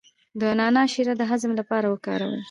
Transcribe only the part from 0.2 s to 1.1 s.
د نعناع